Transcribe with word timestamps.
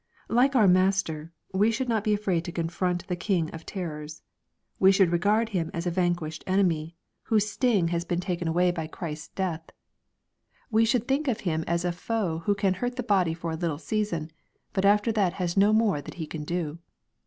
Like 0.29 0.55
our 0.55 0.67
Master, 0.67 1.31
we 1.53 1.69
should 1.69 1.87
not 1.87 2.03
be 2.03 2.15
afraid 2.15 2.43
to 2.45 2.51
confront 2.51 3.05
the 3.05 3.15
king 3.15 3.51
of 3.51 3.67
terrors. 3.67 4.23
We 4.79 4.91
should 4.91 5.11
regard 5.11 5.49
him 5.49 5.69
as 5.75 5.85
a 5.85 5.91
vanquished 5.91 6.43
enemy, 6.47 6.95
whose 7.25 7.51
sting 7.51 7.89
has 7.89 8.03
been 8.03 8.17
LUKE, 8.17 8.23
CHAP. 8.23 8.25
XXIIl. 8.25 8.45
481 8.47 8.47
taken 8.47 8.47
away 8.47 8.71
by 8.71 8.97
Christ's 8.97 9.27
death. 9.27 9.69
We 10.71 10.85
should 10.85 11.07
think 11.07 11.27
of 11.27 11.41
him 11.41 11.63
as 11.67 11.85
a 11.85 11.91
foe 11.91 12.39
who 12.47 12.55
can 12.55 12.73
hurt 12.73 12.95
the 12.95 13.03
body 13.03 13.35
for 13.35 13.51
a 13.51 13.55
little 13.55 13.77
season, 13.77 14.31
but 14.73 14.85
after 14.85 15.11
that 15.11 15.33
has 15.33 15.55
no 15.55 15.71
more 15.71 16.01
that 16.01 16.15
he 16.15 16.25
can 16.25 16.45
do. 16.45 16.79